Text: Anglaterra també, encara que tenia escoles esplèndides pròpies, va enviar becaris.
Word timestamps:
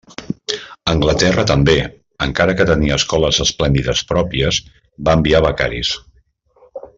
Anglaterra 0.93 1.43
també, 1.51 1.75
encara 2.27 2.55
que 2.61 2.67
tenia 2.69 2.97
escoles 3.03 3.41
esplèndides 3.45 4.03
pròpies, 4.13 4.63
va 5.11 5.15
enviar 5.21 5.45
becaris. 5.49 5.93